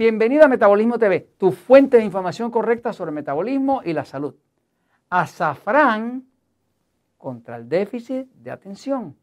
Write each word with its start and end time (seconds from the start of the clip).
Bienvenido 0.00 0.46
a 0.46 0.48
Metabolismo 0.48 0.98
TV, 0.98 1.28
tu 1.36 1.52
fuente 1.52 1.98
de 1.98 2.04
información 2.06 2.50
correcta 2.50 2.90
sobre 2.94 3.10
el 3.10 3.16
metabolismo 3.16 3.82
y 3.84 3.92
la 3.92 4.06
salud. 4.06 4.34
Azafrán 5.10 6.24
contra 7.18 7.56
el 7.56 7.68
déficit 7.68 8.26
de 8.32 8.50
atención. 8.50 9.14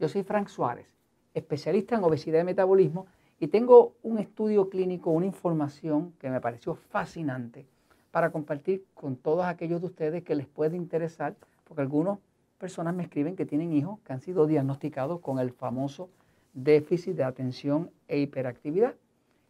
Yo 0.00 0.08
soy 0.08 0.24
Frank 0.24 0.48
Suárez, 0.48 0.88
especialista 1.32 1.94
en 1.94 2.02
obesidad 2.02 2.40
y 2.40 2.44
metabolismo, 2.44 3.06
y 3.38 3.46
tengo 3.46 3.94
un 4.02 4.18
estudio 4.18 4.68
clínico, 4.68 5.12
una 5.12 5.26
información 5.26 6.12
que 6.18 6.28
me 6.28 6.40
pareció 6.40 6.74
fascinante 6.74 7.68
para 8.10 8.30
compartir 8.32 8.84
con 8.94 9.14
todos 9.14 9.44
aquellos 9.44 9.80
de 9.80 9.86
ustedes 9.86 10.24
que 10.24 10.34
les 10.34 10.48
puede 10.48 10.76
interesar, 10.76 11.36
porque 11.62 11.82
algunas 11.82 12.18
personas 12.58 12.96
me 12.96 13.04
escriben 13.04 13.36
que 13.36 13.46
tienen 13.46 13.72
hijos 13.72 14.00
que 14.00 14.12
han 14.12 14.20
sido 14.20 14.48
diagnosticados 14.48 15.20
con 15.20 15.38
el 15.38 15.52
famoso 15.52 16.10
déficit 16.52 17.14
de 17.14 17.22
atención 17.22 17.92
e 18.08 18.18
hiperactividad. 18.18 18.96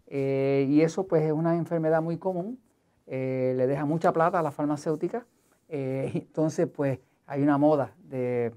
Eh, 0.09 0.67
y 0.69 0.83
eso 0.83 1.07
pues 1.07 1.23
es 1.25 1.33
una 1.33 1.57
enfermedad 1.57 2.01
muy 2.01 2.17
común, 2.17 2.59
eh, 3.07 3.55
le 3.57 3.67
deja 3.67 3.85
mucha 3.85 4.13
plata 4.13 4.39
a 4.39 4.43
la 4.43 4.53
farmacéutica, 4.53 5.27
eh, 5.69 6.11
entonces 6.15 6.69
pues 6.69 7.01
hay 7.27 7.43
una 7.43 7.59
moda 7.59 7.93
de, 8.09 8.53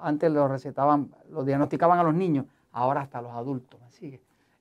antes 0.00 0.30
lo 0.30 0.48
recetaban, 0.48 1.10
lo 1.30 1.44
diagnosticaban 1.44 1.98
a 1.98 2.02
los 2.02 2.14
niños, 2.14 2.46
ahora 2.70 3.02
hasta 3.02 3.20
los 3.20 3.32
adultos, 3.32 3.80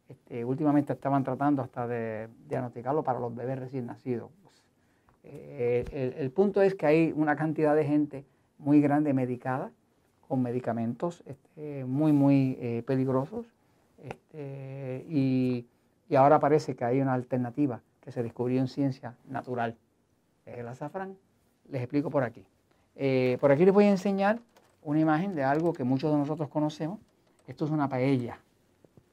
este, 0.09 0.43
últimamente 0.43 0.91
estaban 0.93 1.23
tratando 1.23 1.61
hasta 1.61 1.87
de 1.87 2.27
diagnosticarlo 2.47 3.03
para 3.03 3.19
los 3.19 3.33
bebés 3.33 3.59
recién 3.59 3.85
nacidos. 3.85 4.29
el, 5.23 6.31
punto 6.31 6.61
es 6.61 6.75
que 6.75 6.85
hay 6.85 7.13
una 7.15 7.35
cantidad 7.35 7.75
de 7.75 7.85
gente 7.85 8.25
muy 8.57 8.81
grande 8.81 9.13
medicada 9.13 9.71
con 10.27 10.41
medicamentos 10.41 11.23
este, 11.25 11.85
muy, 11.85 12.11
muy 12.11 12.83
peligrosos 12.85 13.45
este, 14.01 15.05
y, 15.07 15.67
ahora 16.15 16.39
parece 16.39 16.75
que 16.75 16.83
hay 16.83 16.99
una 16.99 17.13
alternativa 17.13 17.81
que 18.01 18.11
se 18.11 18.21
descubrió 18.21 18.59
en 18.59 18.67
ciencia 18.67 19.15
natural. 19.27 19.77
Es 20.45 20.57
el 20.57 20.67
azafrán. 20.67 21.17
Les 21.69 21.81
explico 21.81 22.09
por 22.09 22.23
aquí. 22.23 22.45
Eh, 22.95 23.37
por 23.39 23.51
aquí 23.51 23.63
les 23.63 23.73
voy 23.73 23.85
a 23.85 23.91
enseñar 23.91 24.39
una 24.81 24.99
imagen 24.99 25.35
de 25.35 25.43
algo 25.43 25.71
que 25.71 25.83
muchos 25.83 26.11
de 26.11 26.17
nosotros 26.17 26.49
conocemos. 26.49 26.99
Esto 27.47 27.65
es 27.65 27.71
una 27.71 27.87
paella. 27.87 28.39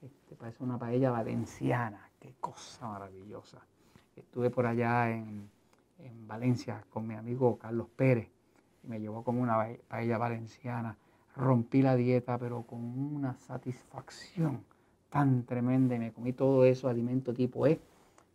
Este 0.02 0.34
parece 0.34 0.64
una 0.64 0.78
paella 0.78 1.10
valenciana. 1.10 2.10
Qué 2.18 2.34
cosa 2.40 2.88
maravillosa. 2.88 3.58
Estuve 4.16 4.50
por 4.50 4.66
allá 4.66 5.10
en, 5.10 5.48
en 5.98 6.26
Valencia 6.26 6.82
con 6.90 7.06
mi 7.06 7.14
amigo 7.14 7.56
Carlos 7.58 7.86
Pérez 7.94 8.28
me 8.88 9.00
llevó 9.00 9.22
como 9.22 9.42
una 9.42 9.68
paella 9.88 10.18
valenciana. 10.18 10.96
Rompí 11.36 11.82
la 11.82 11.94
dieta, 11.94 12.38
pero 12.38 12.62
con 12.62 12.80
una 12.80 13.34
satisfacción 13.36 14.64
tan 15.10 15.44
tremenda 15.44 15.94
y 15.94 15.98
me 15.98 16.12
comí 16.12 16.32
todo 16.32 16.64
eso, 16.64 16.88
alimento 16.88 17.32
tipo 17.32 17.66
E. 17.66 17.80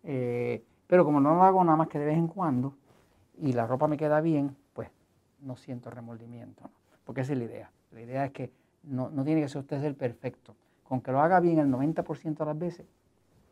Eh, 0.04 0.64
pero 0.88 1.06
como 1.06 1.20
no 1.20 1.36
lo 1.36 1.44
hago 1.44 1.64
nada 1.64 1.78
más 1.78 1.88
que 1.88 2.00
de 2.00 2.06
vez 2.06 2.18
en 2.18 2.28
cuando 2.28 2.76
y 3.40 3.54
la 3.54 3.66
ropa 3.66 3.88
me 3.88 3.98
queda 3.98 4.22
bien, 4.22 4.56
pues 4.74 4.90
no 5.42 5.56
siento 5.56 5.90
remordimiento. 5.90 6.70
Porque 7.04 7.22
esa 7.22 7.34
es 7.34 7.40
la 7.40 7.46
idea. 7.46 7.72
La 7.92 8.02
idea 8.02 8.26
es 8.26 8.32
que 8.32 8.52
no, 8.84 9.10
tiene 9.24 9.42
que 9.42 9.50
ser 9.50 9.62
usted 9.62 9.84
el 9.84 9.96
perfecto. 9.96 10.56
Con 10.84 11.02
que 11.02 11.12
lo 11.12 11.22
haga 11.22 11.40
bien 11.40 11.60
el 11.60 11.68
90% 11.68 12.38
de 12.38 12.46
las 12.46 12.58
veces, 12.58 12.86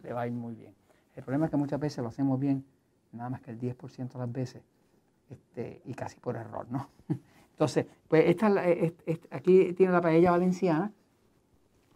le 0.03 0.13
va 0.13 0.21
a 0.21 0.27
ir 0.27 0.33
muy 0.33 0.55
bien. 0.55 0.73
El 1.15 1.23
problema 1.23 1.45
es 1.45 1.51
que 1.51 1.57
muchas 1.57 1.79
veces 1.79 1.99
lo 1.99 2.09
hacemos 2.09 2.39
bien, 2.39 2.65
nada 3.11 3.29
más 3.29 3.41
que 3.41 3.51
el 3.51 3.59
10% 3.59 4.13
de 4.13 4.19
las 4.19 4.31
veces, 4.31 4.61
este, 5.29 5.81
y 5.85 5.93
casi 5.93 6.19
por 6.19 6.35
error, 6.35 6.67
¿no? 6.69 6.89
Entonces, 7.51 7.85
pues 8.07 8.25
esta, 8.27 8.47
aquí 9.29 9.73
tiene 9.73 9.91
la 9.91 10.01
paella 10.01 10.31
valenciana, 10.31 10.91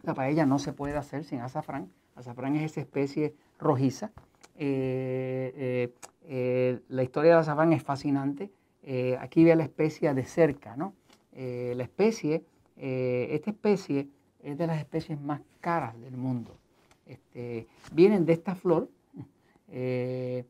la 0.06 0.14
paella 0.14 0.46
no 0.46 0.58
se 0.58 0.72
puede 0.72 0.96
hacer 0.96 1.24
sin 1.24 1.40
azafrán. 1.40 1.90
Azafrán 2.14 2.54
es 2.56 2.70
esa 2.70 2.80
especie 2.80 3.34
rojiza. 3.58 4.12
Eh, 4.56 5.52
eh, 5.56 5.94
eh, 6.28 6.80
la 6.88 7.02
historia 7.02 7.32
del 7.32 7.40
azafrán 7.40 7.72
es 7.72 7.82
fascinante. 7.82 8.50
aquí 9.18 9.42
ve 9.44 9.56
la 9.56 9.64
especie 9.64 10.14
de 10.14 10.24
cerca, 10.24 10.76
¿no? 10.76 10.94
la 11.34 11.82
especie, 11.82 12.44
esta 12.76 13.50
especie 13.50 14.08
es 14.42 14.56
de 14.56 14.66
las 14.66 14.78
especies 14.78 15.20
más 15.20 15.40
caras 15.60 16.00
del 16.00 16.16
mundo. 16.16 16.56
Este, 17.04 17.66
vienen 17.92 18.24
de 18.24 18.32
esta 18.32 18.54
flor, 18.54 18.88
se 19.68 20.44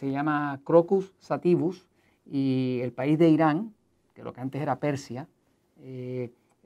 llama 0.00 0.58
Crocus 0.64 1.12
sativus, 1.18 1.86
y 2.24 2.80
el 2.82 2.92
país 2.92 3.18
de 3.18 3.28
Irán, 3.28 3.74
que 4.14 4.24
lo 4.24 4.32
que 4.32 4.40
antes 4.40 4.62
era 4.62 4.80
Persia, 4.80 5.28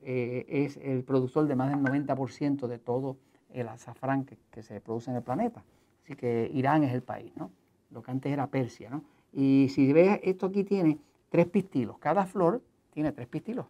es 0.05 0.77
el 0.77 1.03
productor 1.03 1.47
de 1.47 1.57
más 1.57 1.71
del 1.71 1.81
90% 1.81 2.67
de 2.67 2.79
todo 2.79 3.17
el 3.55 3.69
azafrán 3.69 4.25
que, 4.25 4.63
se 4.63 4.81
produce 4.81 5.11
en 5.11 5.17
el 5.17 5.23
planeta. 5.23 5.65
Así 6.03 6.17
que 6.17 6.51
Irán 6.53 6.85
es 6.85 6.93
el 6.93 7.03
país, 7.03 7.33
¿no? 7.37 7.51
Lo 7.91 8.03
que 8.03 8.11
antes 8.11 8.33
era 8.33 8.49
Persia, 8.49 8.91
¿no? 8.91 9.03
Y 9.33 9.69
si 9.71 9.93
ves, 9.93 10.21
esto 10.23 10.47
aquí 10.47 10.65
tiene 10.65 10.99
tres 11.31 11.47
pistilos. 11.47 11.99
Cada 11.99 12.27
flor 12.27 12.63
tiene 12.93 13.13
tres 13.13 13.27
pistilos. 13.27 13.67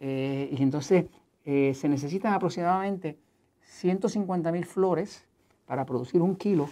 Eh, 0.00 0.48
y 0.56 0.62
entonces 0.62 1.06
eh, 1.44 1.74
se 1.74 1.88
necesitan 1.88 2.32
aproximadamente 2.32 3.18
150 3.62 4.52
mil 4.52 4.64
flores 4.64 5.26
para 5.66 5.84
producir 5.84 6.22
un 6.22 6.36
kilo 6.36 6.68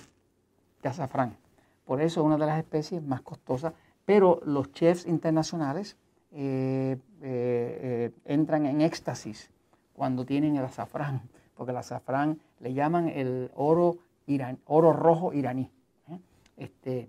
de 0.82 0.88
azafrán. 0.88 1.37
Por 1.84 2.00
eso 2.00 2.21
es 2.21 2.26
una 2.26 2.38
de 2.38 2.47
las 2.47 2.59
especies 2.59 3.03
más 3.03 3.22
costosas, 3.22 3.75
pero 4.05 4.41
los 4.44 4.72
chefs 4.72 5.06
internacionales 5.06 5.97
eh, 6.37 6.99
eh, 7.22 7.78
eh, 7.83 8.12
entran 8.25 8.67
en 8.67 8.81
éxtasis 8.81 9.50
cuando 9.93 10.27
tienen 10.27 10.56
el 10.56 10.65
azafrán, 10.65 11.22
porque 11.55 11.71
el 11.71 11.77
azafrán 11.77 12.41
le 12.59 12.75
llaman 12.75 13.09
el 13.09 13.53
oro, 13.55 13.99
oro 14.67 14.93
rojo 14.93 15.33
iraní. 15.33 15.71
Este, 16.56 17.09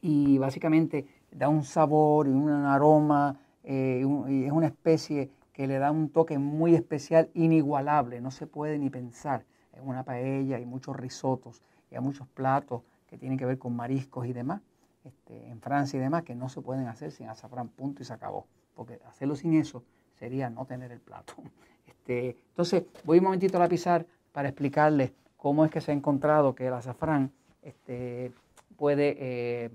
y 0.00 0.38
básicamente 0.38 1.06
da 1.30 1.48
un 1.48 1.62
sabor 1.62 2.26
y 2.26 2.30
un 2.30 2.50
aroma, 2.50 3.38
y 3.64 4.44
es 4.44 4.52
una 4.52 4.66
especie 4.66 5.30
que 5.52 5.66
le 5.66 5.78
da 5.78 5.90
un 5.90 6.08
toque 6.08 6.38
muy 6.38 6.74
especial, 6.74 7.30
inigualable, 7.34 8.20
no 8.20 8.30
se 8.30 8.46
puede 8.46 8.78
ni 8.78 8.90
pensar 8.90 9.44
en 9.72 9.88
una 9.88 10.02
paella 10.04 10.58
y 10.58 10.66
muchos 10.66 10.96
risotos 10.96 11.62
y 11.90 11.94
hay 11.94 12.00
muchos 12.00 12.26
platos 12.28 12.82
que 13.08 13.16
tienen 13.16 13.38
que 13.38 13.46
ver 13.46 13.58
con 13.58 13.74
mariscos 13.74 14.26
y 14.26 14.32
demás. 14.32 14.60
Este, 15.04 15.48
en 15.48 15.60
Francia 15.60 15.96
y 15.98 16.00
demás 16.00 16.24
que 16.24 16.34
no 16.34 16.48
se 16.48 16.60
pueden 16.60 16.86
hacer 16.86 17.12
sin 17.12 17.28
azafrán, 17.28 17.68
punto 17.68 18.02
y 18.02 18.04
se 18.04 18.12
acabó. 18.12 18.46
Porque 18.74 19.00
hacerlo 19.06 19.36
sin 19.36 19.54
eso 19.54 19.82
sería 20.18 20.50
no 20.50 20.64
tener 20.66 20.92
el 20.92 21.00
plato. 21.00 21.34
Este, 21.86 22.36
entonces, 22.50 22.84
voy 23.04 23.18
un 23.18 23.24
momentito 23.24 23.58
a 23.58 23.60
la 23.60 23.68
pizar 23.68 24.06
para 24.32 24.48
explicarles 24.48 25.12
cómo 25.36 25.64
es 25.66 25.70
que 25.70 25.82
se 25.82 25.90
ha 25.90 25.94
encontrado 25.94 26.54
que 26.54 26.66
el 26.66 26.72
azafrán 26.72 27.30
este, 27.62 28.32
puede 28.76 29.16
eh, 29.18 29.70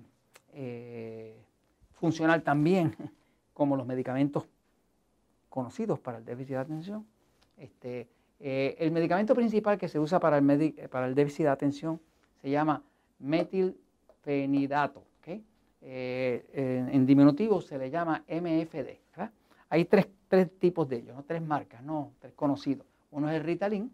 eh, 0.54 1.36
funcionar 1.94 2.42
tan 2.42 2.64
bien 2.64 2.96
como 3.54 3.76
los 3.76 3.86
medicamentos 3.86 4.46
conocidos 5.50 6.00
para 6.00 6.18
el 6.18 6.26
déficit 6.26 6.56
de 6.56 6.58
atención. 6.58 7.06
Eh, 8.40 8.76
el 8.80 8.92
medicamento 8.92 9.36
principal 9.36 9.78
que 9.78 9.88
se 9.88 10.00
usa 10.00 10.20
para 10.20 10.38
el, 10.38 10.74
para 10.90 11.08
el 11.08 11.16
déficit 11.16 11.46
de 11.46 11.50
atención 11.50 12.00
se 12.42 12.50
llama 12.50 12.82
metilfenidato. 13.20 15.04
Eh, 15.86 16.90
en, 16.92 17.06
diminutivo 17.06 17.62
se 17.62 17.78
le 17.78 17.90
llama 17.90 18.24
MFD. 18.28 19.00
Hay 19.70 19.86
tres, 19.86 20.08
tipos 20.60 20.88
de 20.88 20.98
ellos, 20.98 21.16
¿no? 21.16 21.24
tres 21.24 21.42
marcas, 21.42 21.84
no 21.84 22.14
tres 22.20 22.34
conocidos. 22.34 22.88
Uno 23.12 23.30
es 23.30 23.36
el 23.36 23.44
Ritalin, 23.44 23.92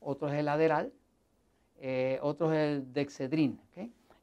otro 0.00 0.28
es 0.28 0.34
el 0.34 0.48
Aderal, 0.48 0.92
eh, 1.80 2.18
otro 2.22 2.52
es 2.52 2.58
el 2.58 2.92
Dexedrin. 2.92 3.58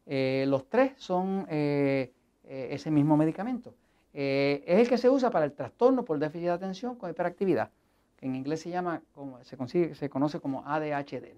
Eh, 0.05 0.45
los 0.47 0.67
tres 0.69 0.93
son 0.95 1.45
ese 1.49 2.91
mismo 2.91 3.17
medicamento. 3.17 3.73
es 4.13 4.79
el 4.79 4.87
que 4.87 4.97
se 4.97 5.09
usa 5.09 5.29
para 5.29 5.45
el 5.45 5.53
trastorno 5.53 6.05
por 6.05 6.17
déficit 6.17 6.45
de 6.45 6.51
atención 6.51 6.95
con 6.95 7.09
hiperactividad, 7.09 7.69
que 8.15 8.25
en 8.25 8.35
inglés 8.35 8.61
se 8.61 8.69
llama, 8.69 9.01
se, 9.41 9.57
consigue, 9.57 9.95
se 9.95 10.09
conoce 10.09 10.39
como 10.39 10.63
ADHD. 10.65 11.35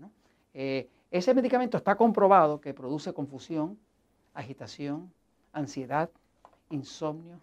ese 0.54 1.34
medicamento 1.34 1.78
está 1.78 1.96
comprobado 1.96 2.62
que 2.62 2.74
produce 2.74 3.12
confusión, 3.14 3.78
agitación, 4.34 5.12
ansiedad, 5.54 6.10
insomnio, 6.70 7.40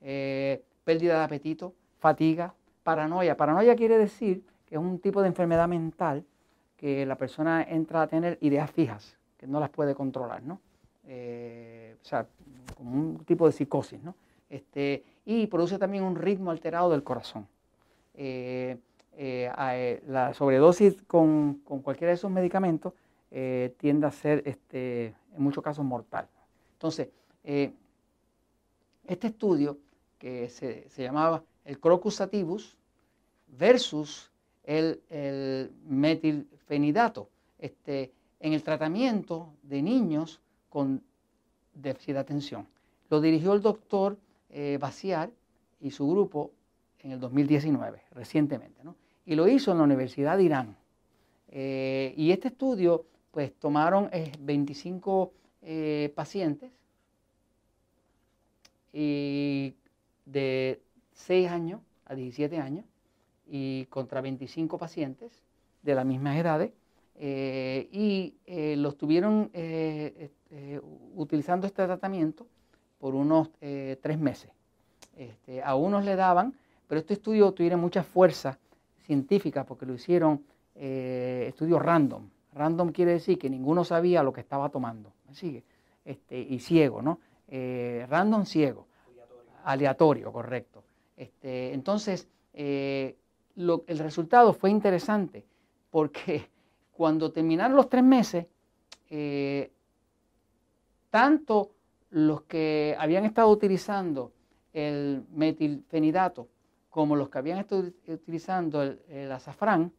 eh, 0.00 0.62
pérdida 0.84 1.18
de 1.18 1.24
apetito, 1.24 1.74
fatiga, 1.98 2.54
paranoia. 2.82 3.36
Paranoia 3.36 3.76
quiere 3.76 3.98
decir 3.98 4.44
que 4.66 4.76
es 4.76 4.80
un 4.80 4.98
tipo 4.98 5.22
de 5.22 5.28
enfermedad 5.28 5.68
mental 5.68 6.24
que 6.76 7.04
la 7.04 7.16
persona 7.16 7.62
entra 7.62 8.02
a 8.02 8.06
tener 8.06 8.38
ideas 8.40 8.70
fijas, 8.70 9.16
que 9.36 9.46
no 9.46 9.60
las 9.60 9.70
puede 9.70 9.94
controlar, 9.94 10.42
¿no? 10.42 10.60
Eh, 11.06 11.96
o 12.00 12.04
sea, 12.04 12.26
como 12.76 12.92
un 12.92 13.24
tipo 13.24 13.46
de 13.46 13.52
psicosis, 13.52 14.02
¿no? 14.02 14.14
Este, 14.48 15.04
y 15.24 15.46
produce 15.46 15.78
también 15.78 16.04
un 16.04 16.16
ritmo 16.16 16.50
alterado 16.50 16.90
del 16.90 17.02
corazón. 17.02 17.46
Eh, 18.14 18.78
la 20.06 20.32
sobredosis 20.32 21.02
con, 21.02 21.60
cualquiera 21.82 22.08
de 22.08 22.14
esos 22.14 22.30
medicamentos 22.30 22.94
tiende 23.30 24.06
a 24.06 24.10
ser, 24.10 24.42
este, 24.44 25.06
en 25.06 25.42
muchos 25.42 25.62
casos, 25.62 25.84
mortal. 25.84 26.28
Entonces, 26.72 27.08
eh, 27.44 27.72
este 29.06 29.28
estudio 29.28 29.78
que 30.18 30.48
se, 30.48 30.88
llamaba 30.96 31.42
el 31.64 31.78
Crocus 31.78 32.16
sativus 32.16 32.76
versus 33.46 34.30
el, 34.64 35.72
metilfenidato. 35.86 37.28
este, 37.58 38.12
en 38.40 38.54
el 38.54 38.62
tratamiento 38.62 39.52
de 39.62 39.82
niños 39.82 40.40
con 40.70 41.02
déficit 41.74 42.14
de 42.14 42.20
atención. 42.20 42.66
Lo 43.10 43.20
dirigió 43.20 43.52
el 43.52 43.60
doctor 43.60 44.16
eh, 44.48 44.78
Baciar 44.80 45.30
y 45.80 45.90
su 45.90 46.08
grupo 46.08 46.52
en 47.00 47.12
el 47.12 47.20
2019, 47.20 48.02
recientemente, 48.12 48.80
y 49.26 49.34
lo 49.34 49.46
hizo 49.46 49.72
en 49.72 49.78
la 49.78 49.84
Universidad 49.84 50.36
de 50.38 50.44
Irán. 50.44 50.76
Eh, 51.48 52.14
y 52.16 52.30
este 52.30 52.48
estudio, 52.48 53.04
pues 53.30 53.54
tomaron 53.54 54.10
25 54.40 55.32
eh, 55.62 56.12
pacientes 56.14 56.70
y 58.92 59.74
de 60.26 60.80
6 61.12 61.48
años 61.50 61.80
a 62.06 62.14
17 62.14 62.58
años 62.58 62.84
y 63.46 63.86
contra 63.86 64.20
25 64.20 64.78
pacientes 64.78 65.42
de 65.82 65.94
las 65.94 66.04
mismas 66.04 66.36
edades 66.36 66.72
eh, 67.22 67.86
y 67.92 68.34
eh, 68.46 68.76
los 68.76 68.96
tuvieron 68.96 69.50
eh, 69.52 70.30
utilizando 71.14 71.66
este 71.66 71.84
tratamiento 71.84 72.46
por 72.98 73.14
unos 73.14 73.50
tres 73.60 74.18
meses. 74.18 74.50
Este, 75.16 75.62
a 75.62 75.74
unos 75.74 76.04
le 76.04 76.16
daban, 76.16 76.54
pero 76.86 76.98
este 76.98 77.14
estudio 77.14 77.52
tuviera 77.52 77.76
mucha 77.76 78.02
fuerza 78.02 78.58
científica 79.04 79.64
porque 79.64 79.86
lo 79.86 79.94
hicieron 79.94 80.44
estudio 80.74 81.78
random. 81.78 82.28
Random 82.52 82.90
quiere 82.92 83.12
decir 83.12 83.38
que 83.38 83.48
ninguno 83.48 83.84
sabía 83.84 84.22
lo 84.22 84.32
que 84.32 84.40
estaba 84.40 84.68
tomando. 84.68 85.12
¿Me 85.28 85.34
sigue? 85.34 85.64
Este, 86.04 86.38
y 86.38 86.58
ciego, 86.58 87.02
¿no? 87.02 87.20
random 88.08 88.44
ciego. 88.44 88.86
Aleatorio, 89.64 90.32
correcto. 90.32 90.84
Este, 91.16 91.72
entonces, 91.74 92.28
el 92.54 93.98
resultado 93.98 94.52
fue 94.52 94.70
interesante 94.70 95.44
porque 95.90 96.48
cuando 96.92 97.32
terminaron 97.32 97.76
los 97.76 97.88
tres 97.88 98.04
meses, 98.04 98.46
eh, 99.10 99.70
tanto 101.10 101.72
los 102.10 102.42
que 102.42 102.96
habían 102.98 103.24
estado 103.24 103.48
utilizando 103.48 104.32
el 104.72 105.24
metilfenidato 105.32 106.48
como 106.88 107.16
los 107.16 107.28
que 107.28 107.38
habían 107.38 107.58
estado 107.58 107.84
utilizando 108.06 108.82
el, 108.82 109.32
azafrán 109.32 109.92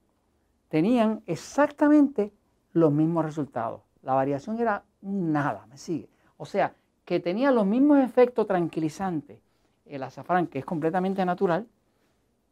tenían 0.69 1.21
exactamente 1.25 2.31
los 2.73 2.91
mismos 2.91 3.25
resultados. 3.25 3.81
La 4.03 4.13
variación 4.13 4.59
era 4.59 4.83
nada, 5.01 5.65
me 5.67 5.77
sigue. 5.77 6.09
O 6.37 6.45
sea, 6.45 6.73
que 7.05 7.19
tenía 7.19 7.51
los 7.51 7.65
mismos 7.65 7.99
efectos 7.99 8.47
tranquilizantes 8.47 9.39
el 9.85 10.03
azafrán, 10.03 10.47
que 10.47 10.59
es 10.59 10.65
completamente 10.65 11.25
natural, 11.25 11.67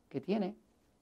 que 0.10 0.20
tiene 0.20 0.56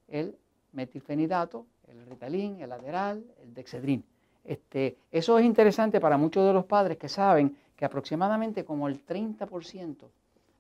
el 0.08 0.38
metilfenidato 0.74 1.66
el 1.88 2.06
Ritalin, 2.06 2.62
el 2.62 2.70
Lateral, 2.70 3.24
el 3.42 3.54
Dexedrin. 3.54 4.04
Este, 4.44 4.98
eso 5.12 5.38
es 5.40 5.46
interesante 5.46 6.00
para 6.00 6.18
muchos 6.18 6.46
de 6.46 6.54
los 6.54 6.66
padres 6.66 6.98
que 6.98 7.10
saben 7.10 7.58
que 7.76 7.86
aproximadamente 7.86 8.64
como 8.64 8.88
el 8.88 9.06
30% 9.06 10.08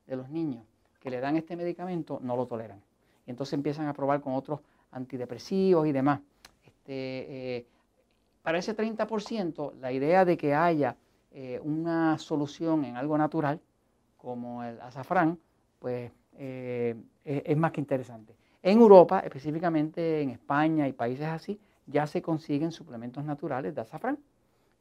de 0.07 0.15
los 0.15 0.29
niños 0.29 0.63
que 0.99 1.09
le 1.09 1.19
dan 1.19 1.35
este 1.37 1.55
medicamento 1.55 2.19
no 2.21 2.35
lo 2.35 2.45
toleran. 2.45 2.81
Y 3.25 3.31
entonces 3.31 3.53
empiezan 3.53 3.87
a 3.87 3.93
probar 3.93 4.21
con 4.21 4.33
otros 4.33 4.59
antidepresivos 4.91 5.87
y 5.87 5.91
demás. 5.91 6.21
Este, 6.65 7.57
eh, 7.57 7.65
para 8.47 8.59
ese 8.59 8.73
30%, 8.73 9.73
la 9.81 9.91
idea 9.91 10.23
de 10.23 10.37
que 10.37 10.55
haya 10.55 10.95
eh, 11.31 11.59
una 11.61 12.17
solución 12.17 12.85
en 12.85 12.95
algo 12.95 13.17
natural, 13.17 13.59
como 14.15 14.63
el 14.63 14.79
azafrán, 14.79 15.37
pues 15.79 16.13
eh, 16.37 16.95
es 17.25 17.57
más 17.57 17.73
que 17.73 17.81
interesante. 17.81 18.37
En 18.63 18.79
Europa, 18.79 19.19
específicamente 19.19 20.21
en 20.21 20.29
España 20.29 20.87
y 20.87 20.93
países 20.93 21.25
así, 21.25 21.59
ya 21.87 22.07
se 22.07 22.21
consiguen 22.21 22.71
suplementos 22.71 23.21
naturales 23.25 23.75
de 23.75 23.81
azafrán. 23.81 24.17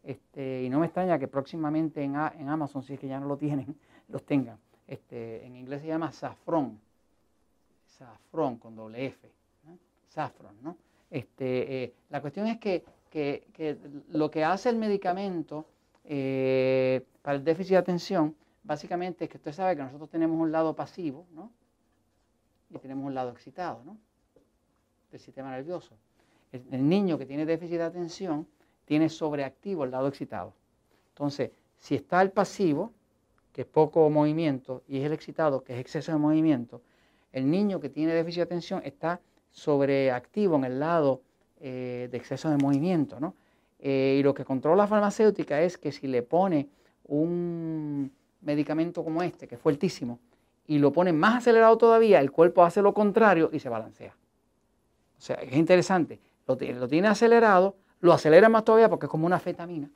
Este, 0.04 0.62
y 0.62 0.70
no 0.70 0.78
me 0.78 0.86
extraña 0.86 1.18
que 1.18 1.26
próximamente 1.26 2.04
en, 2.04 2.14
Amazon, 2.14 2.84
si 2.84 2.94
es 2.94 3.00
que 3.00 3.08
ya 3.08 3.18
no 3.18 3.26
lo 3.26 3.36
tienen, 3.36 3.76
los 4.08 4.24
tengan. 4.24 4.60
Este, 4.86 5.44
en 5.44 5.56
inglés 5.56 5.80
se 5.82 5.88
llama 5.88 6.12
saffron, 6.12 6.78
saffron 7.84 8.58
con 8.58 8.76
doble 8.76 9.06
F, 9.06 9.28
saffron, 10.06 10.54
¿no? 10.62 10.76
Este, 11.10 11.82
eh, 11.82 11.94
la 12.10 12.20
cuestión 12.20 12.46
es 12.46 12.58
que, 12.58 12.84
lo 14.08 14.30
que 14.30 14.44
hace 14.44 14.68
el 14.68 14.76
medicamento 14.76 15.66
eh, 16.04 17.04
para 17.22 17.36
el 17.36 17.44
déficit 17.44 17.72
de 17.72 17.76
atención, 17.78 18.36
básicamente 18.62 19.24
es 19.24 19.30
que 19.30 19.36
usted 19.38 19.52
sabe 19.52 19.76
que 19.76 19.82
nosotros 19.82 20.10
tenemos 20.10 20.38
un 20.40 20.52
lado 20.52 20.74
pasivo, 20.74 21.26
¿no? 21.32 21.50
y 22.70 22.78
tenemos 22.78 23.06
un 23.06 23.14
lado 23.14 23.30
excitado, 23.30 23.82
¿no? 23.84 23.96
Del 25.10 25.20
sistema 25.20 25.50
nervioso. 25.50 25.94
El, 26.52 26.88
niño 26.88 27.18
que 27.18 27.26
tiene 27.26 27.46
déficit 27.46 27.76
de 27.76 27.84
atención 27.84 28.46
tiene 28.84 29.08
sobreactivo 29.08 29.84
el 29.84 29.90
lado 29.90 30.08
excitado. 30.08 30.54
Entonces, 31.08 31.50
si 31.76 31.94
está 31.94 32.22
el 32.22 32.30
pasivo, 32.30 32.92
que 33.52 33.62
es 33.62 33.66
poco 33.66 34.08
movimiento, 34.10 34.82
y 34.88 34.98
es 34.98 35.04
el 35.04 35.12
excitado, 35.12 35.62
que 35.62 35.74
es 35.74 35.80
exceso 35.80 36.12
de 36.12 36.18
movimiento, 36.18 36.82
el 37.32 37.50
niño 37.50 37.80
que 37.80 37.88
tiene 37.88 38.14
déficit 38.14 38.38
de 38.38 38.42
atención 38.42 38.82
está 38.84 39.20
sobreactivo 39.50 40.56
en 40.56 40.64
el 40.64 40.80
lado 40.80 41.22
eh, 41.60 42.08
de 42.10 42.16
exceso 42.16 42.50
de 42.50 42.56
movimiento, 42.56 43.18
¿no? 43.18 43.34
Eh, 43.78 44.16
y 44.18 44.22
lo 44.22 44.34
que 44.34 44.44
controla 44.44 44.82
la 44.82 44.86
farmacéutica 44.86 45.60
es 45.62 45.78
que 45.78 45.92
si 45.92 46.06
le 46.06 46.22
pone 46.22 46.68
un 47.08 48.10
medicamento 48.42 49.04
como 49.04 49.22
este, 49.22 49.46
que 49.46 49.54
es 49.54 49.60
fuertísimo, 49.60 50.18
y 50.66 50.78
lo 50.78 50.92
pone 50.92 51.12
más 51.12 51.36
acelerado 51.36 51.78
todavía, 51.78 52.20
el 52.20 52.30
cuerpo 52.32 52.64
hace 52.64 52.82
lo 52.82 52.92
contrario 52.92 53.50
y 53.52 53.60
se 53.60 53.68
balancea. 53.68 54.14
O 55.18 55.20
sea, 55.20 55.36
es 55.36 55.54
interesante. 55.54 56.18
Lo, 56.46 56.56
tiene 56.56 57.08
acelerado, 57.08 57.76
lo 58.00 58.12
acelera 58.12 58.48
más 58.48 58.64
todavía 58.64 58.88
porque 58.88 59.06
es 59.06 59.10
como 59.10 59.26
una 59.26 59.38
fetamina 59.38 59.88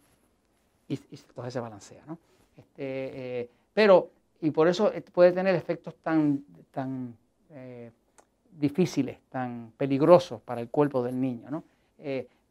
y, 0.89 0.95
entonces 0.95 1.53
se 1.53 1.61
balancea. 1.61 2.03
¿no? 2.07 2.19
Este, 2.57 3.41
eh, 3.41 3.51
pero, 3.75 4.11
y 4.41 4.51
por 4.51 4.69
eso 4.69 4.93
puede 5.13 5.33
tener 5.33 5.55
efectos 5.55 5.95
tan, 5.97 6.45
tan 6.71 7.17
difíciles, 8.53 9.19
tan 9.29 9.73
peligrosos 9.77 10.41
para 10.43 10.61
el 10.61 10.69
cuerpo 10.69 11.03
del 11.03 11.21
niño. 11.21 11.51
¿no? 11.51 11.65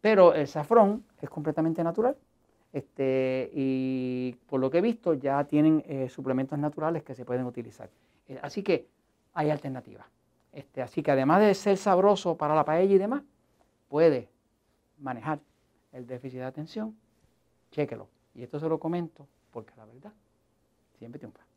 pero 0.02 0.34
el 0.34 0.48
safrón 0.48 1.04
es 1.22 1.30
completamente 1.30 1.84
natural. 1.84 2.16
Este, 2.72 3.50
y 3.54 4.36
por 4.48 4.60
lo 4.60 4.70
que 4.70 4.78
he 4.78 4.82
visto 4.82 5.16
ya 5.16 5.44
tienen 5.44 5.84
suplementos 6.10 6.58
naturales 6.60 7.04
que 7.04 7.16
se 7.16 7.26
pueden 7.26 7.46
utilizar. 7.46 7.90
Eh, 8.30 8.40
así 8.42 8.64
que 8.64 8.88
hay 9.34 9.50
alternativas. 9.50 10.06
Este, 10.54 10.82
así 10.82 11.04
que 11.04 11.12
además 11.12 11.42
de 11.42 11.54
ser 11.54 11.78
sabroso 11.78 12.38
para 12.38 12.56
la 12.56 12.64
paella 12.64 12.96
y 12.96 12.98
demás, 12.98 13.24
puede 13.90 14.30
manejar 15.00 15.40
el 15.92 16.08
déficit 16.08 16.40
de 16.40 16.46
atención. 16.46 16.96
Chéquelo. 17.72 18.08
Y 18.36 18.44
esto 18.44 18.60
se 18.60 18.70
lo 18.70 18.80
comento 18.80 19.28
porque 19.52 19.74
la 19.76 19.86
verdad 19.86 20.14
siempre 20.98 21.20
triunfa. 21.20 21.49